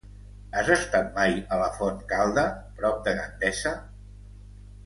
Has 0.61 0.71
estat 0.75 1.11
mai 1.17 1.35
a 1.43 1.59
la 1.63 1.69
Fontcalda, 1.77 2.47
prop 2.81 2.99
de 3.09 3.15
Gandesa? 3.21 3.79